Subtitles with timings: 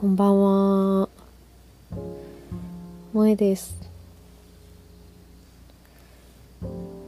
[0.00, 1.08] こんばんは。
[3.12, 3.76] 萌です。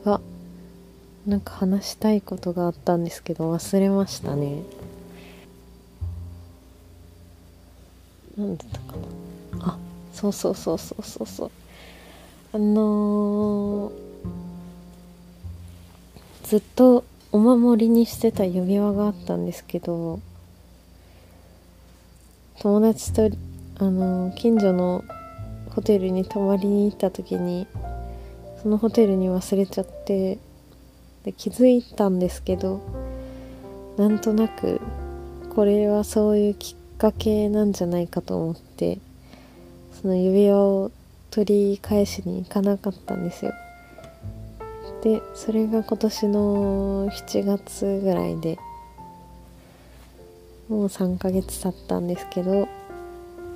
[0.05, 0.21] あ、
[1.27, 4.61] なんか話したいことがあったんですけど忘れましたね。
[8.37, 8.97] なんだったか
[9.59, 9.69] な。
[9.73, 9.79] あ、
[10.13, 11.51] そうそうそうそうそうそう。
[12.53, 13.93] あのー
[16.45, 20.21] ずっとお守りにしてた指輪があったんですけど
[22.63, 23.29] 友達と
[23.81, 25.03] あの近所の
[25.71, 27.67] ホテルに泊まりに行った時に
[28.63, 30.39] そのホテルに忘れちゃって
[31.25, 32.81] で気づいたんですけど
[33.97, 34.81] なんとなく
[35.53, 39.01] これはそういうきっかけなんじゃないかと思って
[40.01, 40.93] その指輪を
[41.33, 43.53] 取り返しに行かなかったんですよ。
[45.03, 48.57] でそれが今年の7月ぐらいで
[50.69, 52.69] もう3ヶ月経ったんですけど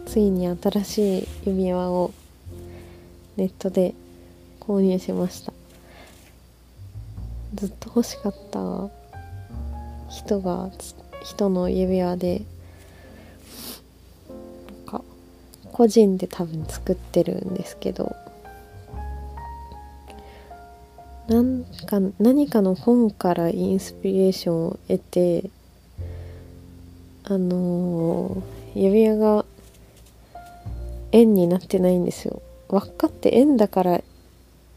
[0.07, 2.13] ついに新しい指輪を
[3.37, 3.95] ネットで
[4.61, 5.53] 購入しました。
[7.55, 8.91] ずっと欲しかった
[10.11, 10.71] 人が
[11.23, 12.43] 人の指輪で
[14.87, 15.05] なんか
[15.73, 18.15] 個人で多分作ってるんですけど
[21.29, 25.51] なんか何かの本からインスピレーションを得て
[27.29, 29.47] あのー指輪が
[31.13, 32.43] 円になってないんですよ。
[32.69, 34.03] 輪っかって円だから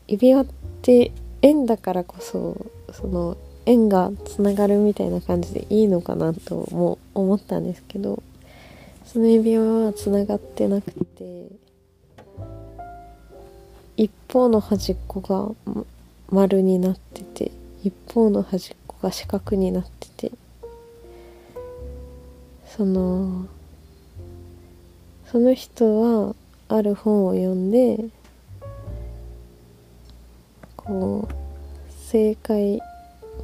[0.07, 0.45] 指輪っ
[0.81, 1.11] て
[1.41, 8.23] 円だからこそその円がつながるみたいな感じでいいのかなとも思ったんですけど
[9.05, 11.47] その指輪はつながってなくて
[13.97, 15.75] 一方の端っこが
[16.31, 17.51] 丸になってて
[17.83, 20.31] 一方の端っこが四角になってて
[22.79, 23.45] その
[25.29, 26.33] その人は
[26.69, 28.05] ある本を読んで
[30.77, 32.79] こう正解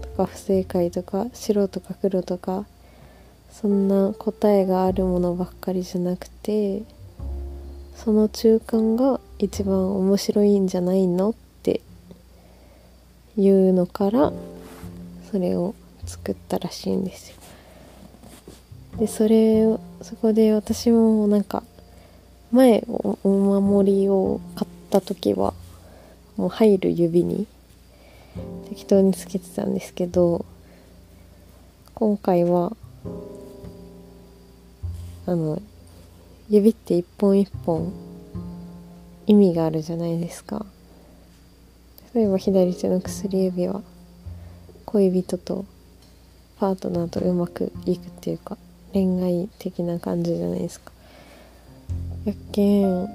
[0.02, 2.66] とか不正解とか白とか黒とか
[3.52, 6.84] そんな答えがあるものばっかりじゃなくて
[7.94, 11.82] その中間が一番面白いんじゃないのって
[13.36, 14.32] いうのから
[15.30, 17.45] それを作ったらしいんですよ。
[18.98, 21.64] でそれをそこで私もなんか
[22.52, 23.30] 前おお
[23.62, 25.54] 守りを買った時は
[26.38, 27.48] もう入る指に
[28.70, 30.46] 適当につけてたんですけど
[31.94, 32.76] 今回は
[35.26, 35.62] あの
[36.50, 37.92] 指って一本一本
[39.28, 40.66] 意味があるじゃないですか。
[42.14, 43.82] 例えば左手の薬指は
[44.86, 45.66] 恋人と
[46.60, 48.58] パートナーとうまくいくっていうか
[48.96, 50.94] 恋愛的な感じじゃないですか。
[52.24, 53.10] やっけん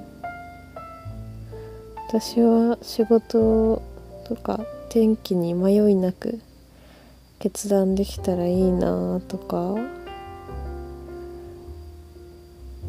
[2.07, 3.81] 私は仕事
[4.27, 4.61] とか
[4.91, 6.39] 天気に迷いなく
[7.39, 9.75] 決断できたらいいなとか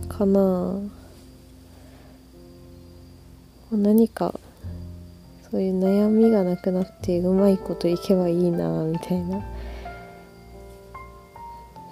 [0.09, 0.81] かな。
[3.71, 4.37] 何か
[5.49, 9.41] そういう悩みがなくなってうまいこといけばいいなみたいな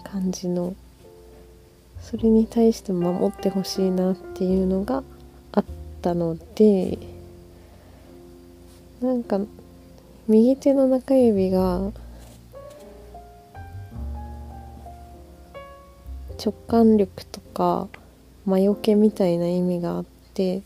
[0.04, 0.76] 感じの
[2.02, 5.04] それに対して守ってほしいなっていうのが
[5.52, 5.66] あっ
[6.02, 6.98] たので
[9.02, 9.40] なんか
[10.28, 11.92] 右手の中指が
[16.44, 17.88] 直感力とか
[18.46, 20.62] 魔除けみたいな意味があって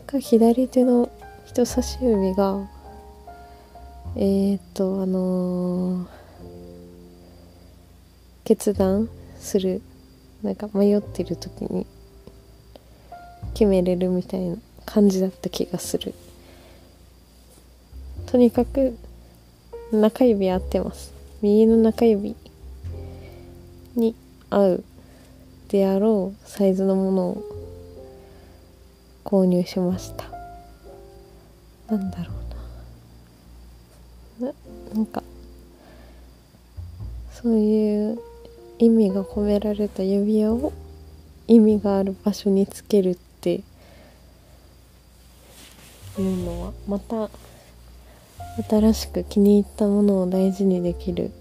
[0.00, 1.10] 確か左手の
[1.46, 2.68] 人差し指が
[4.16, 6.24] えー、っとあのー
[8.44, 9.08] 決断
[9.38, 9.80] する
[10.44, 11.86] なんか迷ってる時に
[13.54, 16.14] 決めれるみたいな感じだった気がする。
[18.26, 18.94] とにかく
[19.90, 21.14] 中指合ってます。
[21.40, 22.36] 右の中指
[23.96, 24.14] に
[24.50, 24.84] 合う
[25.68, 27.42] であろうサイズのものを
[29.24, 30.26] 購入しました。
[31.90, 32.32] なんだろ
[34.40, 34.48] うな。
[34.48, 34.54] な
[34.94, 35.22] なんか
[37.32, 38.18] そういう
[38.84, 40.72] 意味が込められた指輪を
[41.46, 43.62] 意味がある場所につけるって
[46.18, 47.30] いうのはまた
[48.68, 51.32] 新しく気に入ったものを大事にできる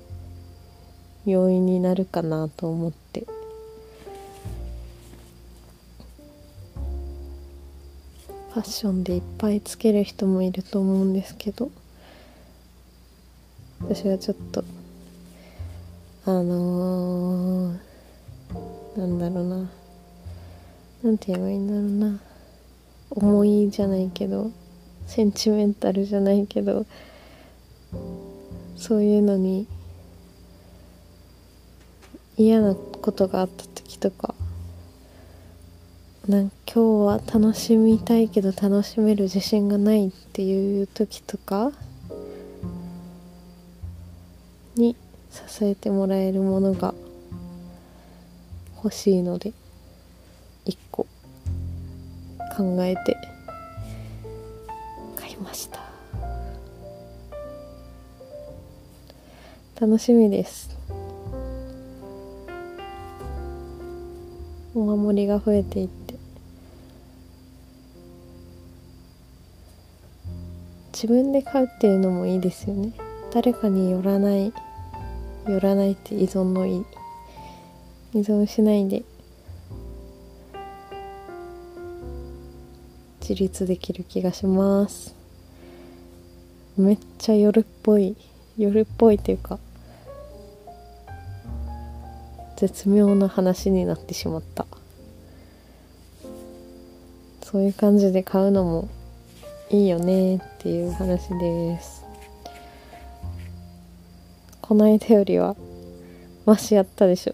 [1.26, 3.26] 要因になるかなと思って。
[8.54, 11.72] ファッションでいっぱいつける人もいると思うんですけど
[13.82, 14.64] 私はちょっと
[16.26, 19.70] あのー、なんだろうな。
[21.04, 22.34] なんて言えばいいんだろうな。
[23.16, 24.52] 重いじゃないけど
[25.06, 26.86] センチメンタルじゃないけど
[28.76, 29.68] そういうのに
[32.36, 34.34] 嫌なことがあった時とか
[36.28, 41.72] なん今日は楽しみたいけど楽しめる自信がないっていう時とか
[44.76, 44.96] に
[45.34, 46.94] 支えてもらえるものが
[48.84, 49.52] 欲しいので
[50.64, 51.08] 一個
[52.56, 53.18] 考えて
[55.16, 55.80] 買いました。
[59.82, 60.78] 楽しみです。
[64.76, 66.16] お守りが増えていって
[70.94, 72.94] 自分で買うっていうのもいいですよね。
[73.34, 74.54] 誰かによらない
[75.48, 76.86] 寄らないって依存のいい
[78.14, 79.04] 依存しないで
[83.22, 85.16] 自立できる気がします。
[86.78, 88.18] めっちゃ夜っぽい
[88.58, 89.60] 夜っぽいっていうか
[92.58, 94.66] 絶妙な話になってしまった。
[97.42, 98.90] そういう感じで買うのも
[99.70, 102.03] いいよねっていう話です。
[104.66, 105.58] この間よりは
[106.46, 107.34] マシやったでしょ。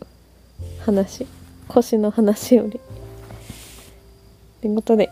[0.84, 1.28] 話。
[1.68, 2.80] 腰の話より。
[2.80, 5.12] ってことで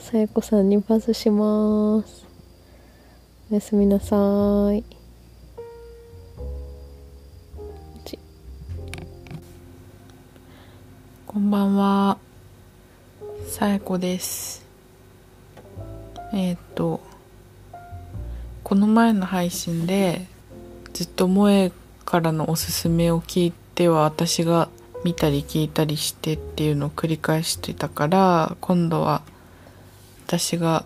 [0.00, 2.26] さやこさんにパスします。
[3.48, 4.16] おやすみなさ
[4.74, 4.82] い。
[11.28, 12.18] こんばんは。
[13.46, 14.66] さやこです。
[16.32, 17.00] えー、っと
[18.64, 20.26] この前の配信で
[21.00, 21.72] ずっと萌
[22.04, 24.68] からのおすすめを聞いては私が
[25.02, 29.22] 見たり聞いたりしてっていうのを繰り返してたから今度は
[30.26, 30.84] 私が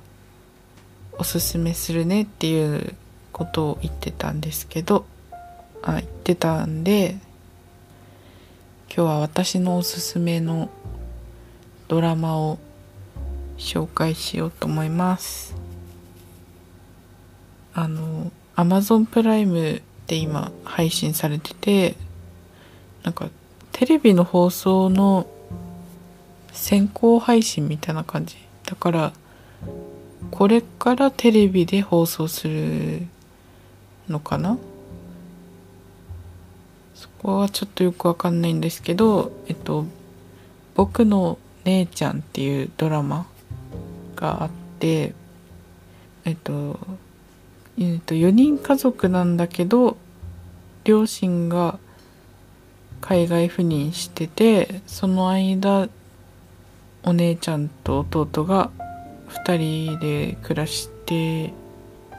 [1.18, 2.94] おすすめするねっていう
[3.32, 5.04] ことを言ってたんですけど
[5.82, 7.16] あ言ってたんで
[8.86, 10.70] 今日は私のおすすめの
[11.88, 12.60] ドラマを
[13.58, 15.56] 紹介しようと思います。
[17.74, 21.94] あの Amazon プライムで今配信されてて
[23.02, 23.28] なんか
[23.72, 25.26] テレビの放送の
[26.52, 28.36] 先行配信みたいな感じ。
[28.66, 29.12] だから
[30.30, 33.06] これからテレビで放送する
[34.08, 34.58] のかな？
[36.94, 39.86] そこはちょっとよくわかんないんですけどえっと
[40.74, 43.26] 「僕の姉ちゃん」っていうドラマ
[44.16, 45.14] があって
[46.24, 46.78] えっと
[47.78, 49.96] えっと4人家族なんだけど
[50.84, 51.78] 両親が
[53.00, 55.88] 海外赴任しててその間
[57.02, 58.70] お姉ちゃんと弟が
[59.28, 61.52] 2人で暮らして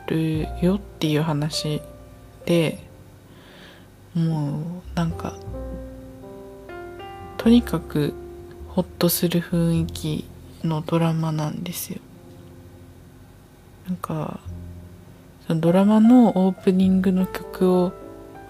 [0.08, 1.82] るよっていう話
[2.46, 2.80] で
[4.14, 5.36] もうなんか
[7.38, 8.14] とにかく
[8.70, 10.26] ホッとする雰囲気
[10.64, 12.00] のドラマなんですよ。
[13.88, 14.40] なんか
[15.48, 17.94] そのドラマのオープニングの曲を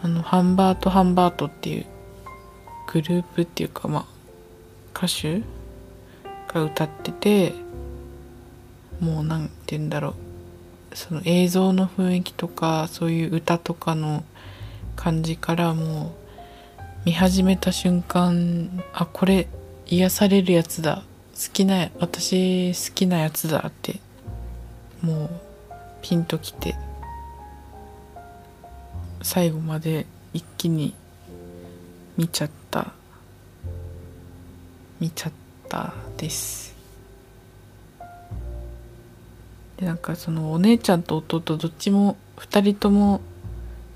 [0.01, 1.85] あのハンバートハンバートっていう
[2.91, 4.05] グループっていうかまあ
[4.95, 5.41] 歌手
[6.53, 7.53] が歌ってて
[8.99, 10.15] もう何て言うんだろう。
[10.95, 14.23] その映像の雰囲気とかそういう歌とかの
[14.95, 16.15] 感じからも
[16.79, 19.49] う見始めた瞬間あこれ
[19.87, 21.03] 癒されるやつだ。
[21.35, 23.99] 好きな私好きなやつだって
[25.01, 25.29] もう
[26.07, 26.75] ピンときて
[29.23, 30.93] 最後まで一気に
[32.15, 32.93] 見ちゃった。
[34.99, 35.31] 見ちゃっ
[35.67, 36.75] たです。
[39.77, 43.19] でなんかそのお姉ちゃんと弟どっちも2人とも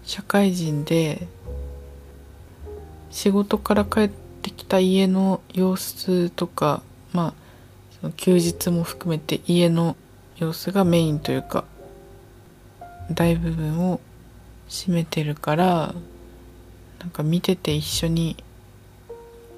[0.04, 1.28] 社会人で
[3.12, 6.82] 仕事から帰ってきた家の様子とか
[7.14, 7.34] まあ
[8.02, 9.96] その休日も含めて家の
[10.38, 11.66] 様子がメインというか
[13.12, 14.00] 大部分を
[14.70, 15.96] 占めてるから
[17.00, 18.36] なんか見てて一緒に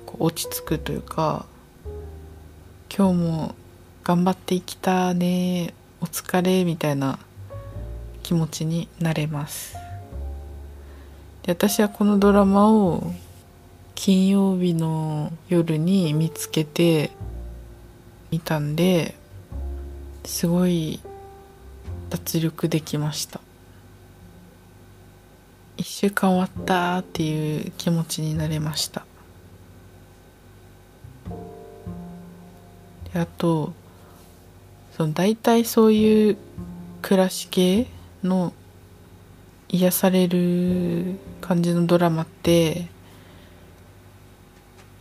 [0.05, 1.46] こう落ち着くというか
[2.96, 3.55] 今日も
[4.03, 7.20] 頑張っていきたねお疲れみたいな
[8.24, 9.75] 気持ちになれます。
[11.43, 13.12] で私はこのドラマを
[13.96, 17.12] 金曜日の夜に見つけて
[18.31, 19.15] 見たんで
[20.24, 21.01] すごい
[22.10, 23.41] 脱力できました。
[25.82, 29.04] 1週間終わったっていう気持ちになれました。
[33.12, 33.74] であと
[34.96, 36.38] その大体そういう
[37.02, 37.88] 暮らし系
[38.24, 38.54] の
[39.70, 42.88] 癒される感じのドラマって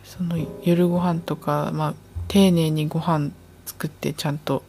[0.03, 1.93] その夜ご飯とか、まあ、
[2.27, 3.29] 丁寧にご飯
[3.67, 4.63] 作ってちゃんと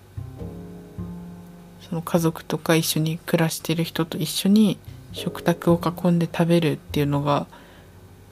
[1.88, 4.76] その家族とか一緒に暮らしてる人と一緒に
[5.12, 7.46] 食卓を囲んで食べるっていうのが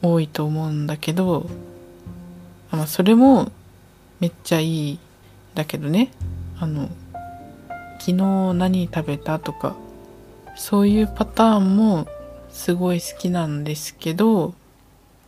[0.02, 1.48] 多いと思うんだけど、
[2.70, 3.52] まあ、それも
[4.18, 4.98] めっちゃいい
[5.54, 6.10] だけどね。
[6.58, 6.88] あの
[7.98, 8.14] 昨日
[8.54, 9.76] 何食べたとか
[10.56, 12.06] そういうパターンも
[12.50, 14.54] すごい好きなんですけど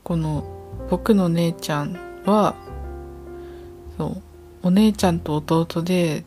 [0.04, 0.44] この
[0.90, 2.54] 僕の姉ちゃんは
[3.97, 4.23] そう
[4.62, 6.25] お姉ちゃんと弟で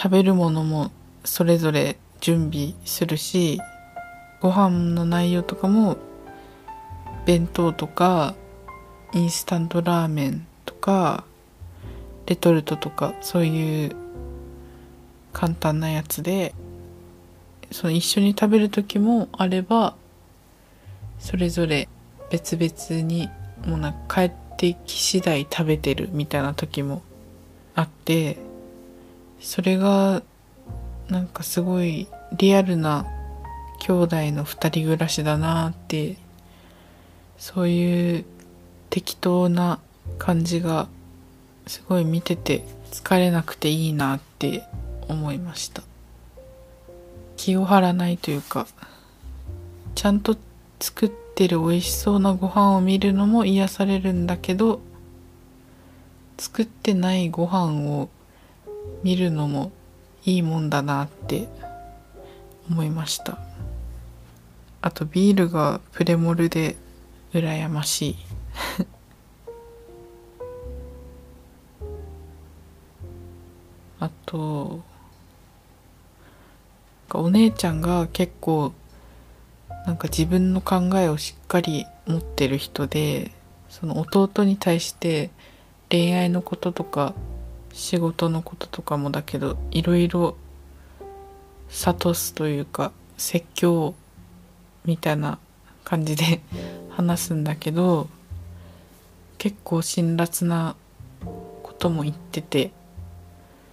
[0.00, 0.90] 食べるものも
[1.24, 3.60] それぞれ準備するし
[4.40, 5.96] ご飯の内容とかも
[7.26, 8.34] 弁当とか
[9.12, 11.24] インスタントラーメンとか
[12.26, 13.96] レトルトとかそういう
[15.32, 16.54] 簡単なやつで
[17.70, 19.94] その一緒に食べる時もあれば
[21.18, 21.88] それぞれ
[22.30, 23.28] 別々に
[23.66, 27.02] もうなんか帰ってき次第食べてるみたいな時も
[27.74, 28.38] あって
[29.40, 30.22] それが
[31.08, 33.06] なんかすごいリアルな
[33.78, 36.16] 兄弟の二人暮らしだなって
[37.38, 38.24] そういう
[38.90, 39.78] 適当な
[40.18, 40.88] 感じが
[41.66, 44.64] すごい見てて疲れなくていいなって
[45.08, 45.82] 思いました。
[47.36, 48.66] 気を張らないというか
[49.94, 50.36] ちゃんと
[50.80, 54.80] 作ってる美味しそうなご飯を見るのも癒されるんだけど
[56.36, 58.08] 作ってないご飯を
[59.02, 59.72] 見るのも
[60.24, 61.48] いいもんだなって
[62.68, 63.47] 思いました。
[64.80, 66.76] あとビールがプレモルで
[67.32, 68.16] 羨ましい。
[74.00, 74.80] あと
[77.12, 78.72] お姉ちゃんが結構
[79.86, 83.32] なんか自分の考えをしっかり持ってる人で
[83.68, 85.30] その弟に対して
[85.90, 87.14] 恋愛のこととか
[87.72, 90.36] 仕事のこととかもだけどいろいろ
[91.70, 93.94] 諭すというか説教
[94.88, 95.38] みたいな
[95.84, 96.40] 感じで
[96.90, 98.08] 話すんだけど
[99.36, 100.74] 結構辛辣な
[101.20, 102.72] ことも言ってて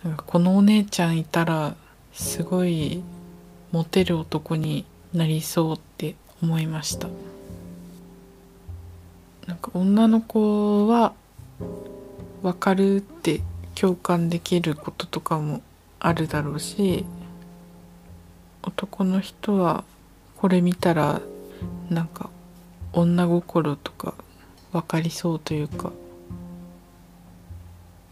[0.04, 1.76] なんかこのお姉ちゃんいたら
[2.14, 3.02] すごい
[3.72, 7.08] モテる男になりそうって思いました。
[9.48, 11.14] なんか女の子は
[12.42, 13.42] 分かるって
[13.76, 15.62] 共感できることとかも
[16.00, 17.06] あるだろうし
[18.64, 19.84] 男の人は
[20.38, 21.22] これ見たら
[21.90, 22.30] なんか
[22.94, 24.14] 女心とか
[24.72, 25.92] 分かりそうというか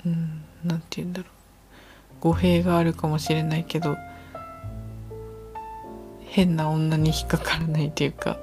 [0.06, 1.30] うん何て言うんだろう。
[2.22, 3.98] 語弊があるかもしれないけど
[6.22, 8.39] 変な女に引っかからないというか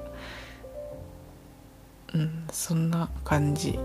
[2.13, 3.79] うんそんな感じ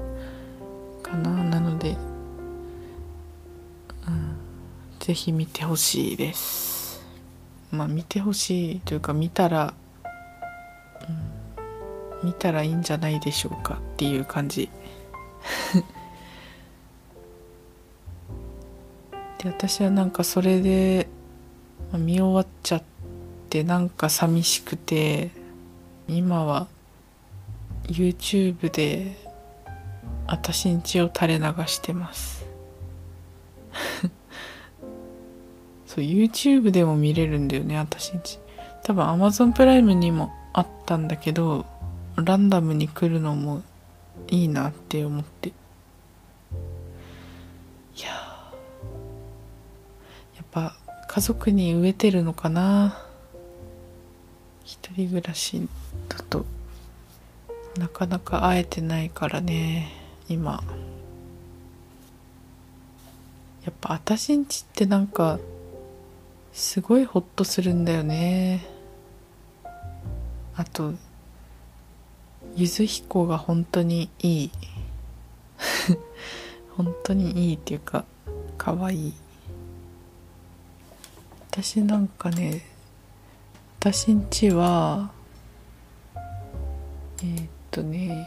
[1.04, 1.32] かな。
[1.44, 1.92] なので、
[4.08, 4.36] うん、
[5.00, 7.04] ぜひ見てほしいです。
[7.72, 9.74] まあ見てほしいというか見たら、
[12.26, 14.68] 見たらいいんじゃないでしょうかっていう感じ。
[19.38, 21.08] で私はなんかそれで
[21.94, 22.84] 見終わっちゃっ
[23.50, 25.30] てなんか寂しくて
[26.08, 26.68] 今は
[27.84, 29.16] YouTube で
[30.26, 32.44] 私んちを垂れ流してます。
[35.86, 38.40] そう YouTube でも見れるんだよね私んち
[38.84, 41.66] 多分 Amazon プライムにもあったんだけど
[42.16, 43.62] ランダムに来るのも
[44.28, 45.50] いいなって思って。
[45.50, 45.54] い
[48.02, 48.14] やや
[50.42, 50.76] っぱ
[51.08, 53.02] 家族に植えてるのかな。
[54.64, 55.68] 一人暮らし
[56.10, 56.46] だと。
[57.78, 59.92] なかなか会えてないからね
[60.30, 60.64] 今。
[63.66, 65.40] やっぱ私んちってなんか
[66.54, 68.66] すごいホッとするんだよね。
[70.56, 70.94] あと
[72.58, 74.52] ゆず彦が本当にいい。
[76.78, 78.06] 本当にいいっていうか
[78.58, 79.14] 可愛い。
[81.52, 82.62] 私なんかね
[83.80, 85.12] 私んちは
[87.22, 88.26] えー、っとね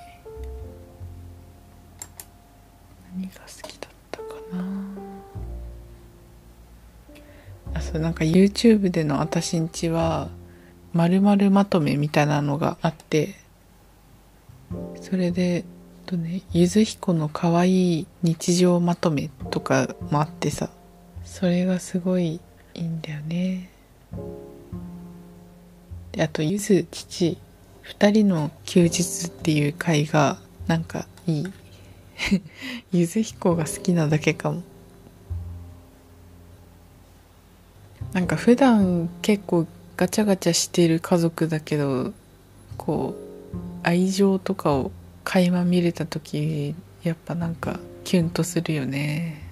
[3.14, 4.64] 何が好きだったかな。
[7.74, 10.28] あそうなんか YouTube での私んちは
[10.92, 13.47] まるまとめみたいなのがあって
[15.00, 15.64] それで
[16.08, 20.70] とねゆず彦の可愛いい日常まとめとかもあってさ
[21.24, 22.40] それがすごい
[22.74, 23.70] いいんだよね。
[26.12, 27.36] であとゆず父
[27.82, 31.46] 二人の休日っていう回がなんかいい。
[32.92, 34.62] ゆず彦が好きなだけかも。
[38.12, 42.14] なんか普段結構ガチャガチャしてる家族だけど
[42.78, 43.27] こう
[43.82, 44.90] 愛情とかを
[45.24, 49.42] 垣間見れた時やっぱなんかキュンとするよね。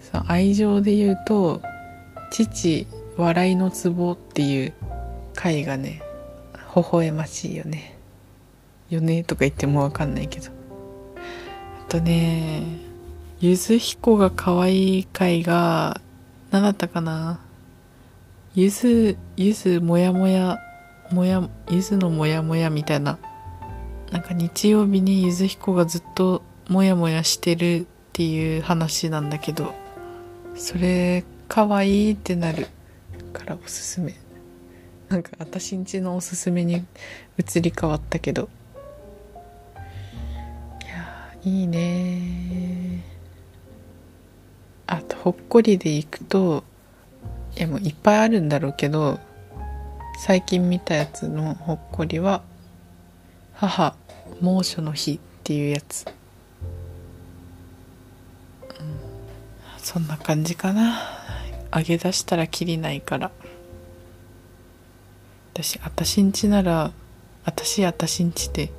[0.00, 1.62] その愛情で言うと
[2.30, 4.72] 「父笑いのツボ」っていう
[5.34, 6.02] 回がね
[6.74, 7.96] 微笑ましいよね。
[8.90, 10.50] よねとか言ってもわかんないけど。
[11.86, 12.62] あとね
[13.40, 16.00] ゆず彦が可愛い回が
[16.50, 17.40] 何だったかな。
[18.54, 20.58] ゆずゆずもやもや
[21.10, 23.18] もやゆずのもやもやみたいな。
[24.10, 29.74] なんか日曜日にゆず彦がずっともやもやしてるっていう話なんだけど
[30.54, 32.68] それ可愛いいってなる
[33.32, 34.14] からおすすめ。
[35.08, 36.84] なんか私んちのおすすめに
[37.38, 38.48] 移り変わったけど。
[40.82, 43.04] いやいいね
[44.86, 46.64] あとほっこりで行くと
[47.56, 49.20] いやもういっぱいあるんだろうけど
[50.18, 52.42] 最近見たやつのほっこりは
[53.52, 53.94] 母
[54.40, 56.12] 猛暑の日っていうやつ、うん、
[59.78, 60.98] そんな感じかな。
[61.70, 63.30] 上げ出したらきりないから。
[65.52, 66.92] 私私んちなら
[67.44, 68.72] 私私んちで。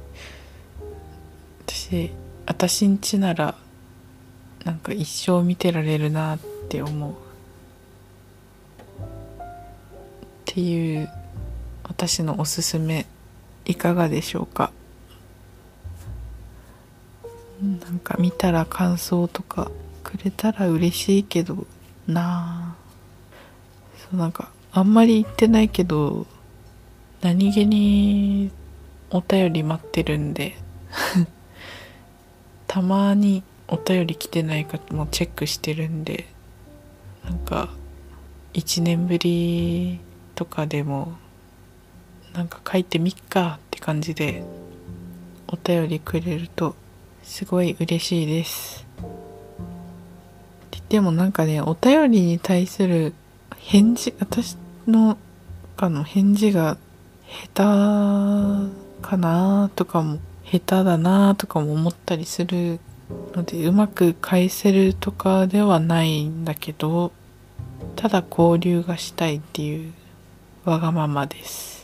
[1.68, 2.12] 私
[2.48, 3.56] 私んちなら
[4.66, 7.14] なんか一生見てられるなって思う。
[7.14, 7.16] っ
[10.46, 11.10] ていう
[11.88, 13.06] 私のおすすめ
[13.66, 14.72] いかがでしょうか？
[17.62, 19.72] なんか見たら感想とか
[20.04, 21.66] くれたら嬉しいけど
[22.08, 22.88] なあ。
[23.98, 26.28] そうなんかあんまり言ってないけど
[27.22, 28.52] 何気に
[29.10, 30.56] お便り待ってるんで
[32.68, 36.28] たまにお便り来てないかもチェックしてるんで
[37.26, 37.70] なんか
[38.54, 40.00] 1年ぶり
[40.36, 41.14] とかでも
[42.38, 44.44] なんか書いてみっかって感じで
[45.48, 46.76] お便りくれると
[47.24, 48.86] すごい嬉しいです。
[50.90, 53.14] でもなんかねお便りに対する
[53.58, 54.56] 返事私
[54.88, 55.18] の
[55.76, 56.78] かの返事が
[57.28, 58.70] 下
[59.02, 62.80] 手かなとかも下手だなとかも思ったりする
[63.34, 67.12] のでうまく返せるとかではないんだけど
[67.96, 69.94] ただ交流がしたいっていう
[70.66, 71.77] わがままです。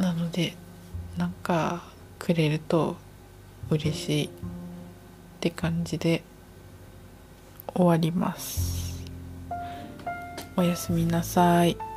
[0.00, 0.54] なので
[1.18, 1.82] なんか
[2.18, 2.96] くれると
[3.68, 4.30] 嬉しいっ
[5.40, 6.22] て感じで
[7.74, 9.04] 終わります
[10.56, 11.89] おやすみなさい。